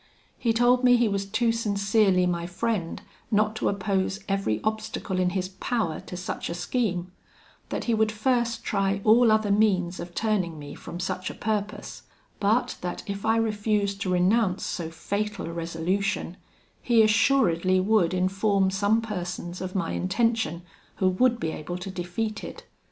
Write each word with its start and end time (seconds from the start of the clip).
He 0.39 0.51
told 0.51 0.83
me 0.83 0.97
he 0.97 1.07
was 1.07 1.27
too 1.27 1.51
sincerely 1.51 2.25
my 2.25 2.47
friend 2.47 3.03
not 3.29 3.55
to 3.57 3.69
oppose 3.69 4.19
every 4.27 4.59
obstacle 4.63 5.19
in 5.19 5.29
his 5.29 5.49
power 5.49 5.99
to 5.99 6.17
such 6.17 6.49
a 6.49 6.55
scheme; 6.55 7.11
that 7.69 7.83
he 7.83 7.93
would 7.93 8.11
first 8.11 8.63
try 8.63 8.99
all 9.03 9.31
other 9.31 9.51
means 9.51 9.99
of 9.99 10.15
turning 10.15 10.57
me 10.57 10.73
from 10.73 10.99
such 10.99 11.29
a 11.29 11.35
purpose, 11.35 12.01
but 12.39 12.77
that 12.81 13.03
if 13.05 13.27
I 13.27 13.35
refused 13.37 14.01
to 14.01 14.11
renounce 14.13 14.65
so 14.65 14.89
fatal 14.89 15.45
a 15.45 15.53
resolution, 15.53 16.35
he 16.81 17.03
assuredly 17.03 17.79
would 17.79 18.11
inform 18.15 18.71
some 18.71 19.03
persons 19.03 19.61
of 19.61 19.75
my 19.75 19.91
intention, 19.91 20.63
who 20.95 21.09
would 21.09 21.39
be 21.39 21.51
able 21.51 21.77
to 21.77 21.91
defeat 21.91 22.43
it. 22.43 22.65